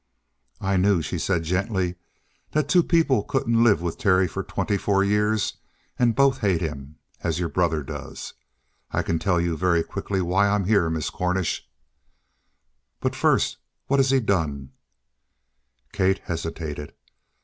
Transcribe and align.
"I 0.59 0.77
knew," 0.77 1.03
she 1.03 1.19
said 1.19 1.43
gently, 1.43 1.93
"that 2.53 2.67
two 2.67 2.81
people 2.81 3.21
couldn't 3.21 3.63
live 3.63 3.83
with 3.83 3.99
Terry 3.99 4.27
for 4.27 4.41
twenty 4.41 4.75
four 4.75 5.03
years 5.03 5.57
and 5.99 6.15
both 6.15 6.39
hate 6.39 6.59
him, 6.59 6.95
as 7.21 7.37
your 7.39 7.49
brother 7.49 7.83
does. 7.83 8.33
I 8.89 9.03
can 9.03 9.19
tell 9.19 9.39
you 9.39 9.55
very 9.55 9.83
quickly 9.83 10.19
why 10.19 10.47
I'm 10.49 10.63
here, 10.65 10.89
Miss 10.89 11.11
Cornish." 11.11 11.69
"But 12.99 13.15
first 13.15 13.57
what 13.85 13.97
has 13.99 14.09
he 14.09 14.19
done?" 14.19 14.71
Kate 15.93 16.17
hesitated. 16.23 16.95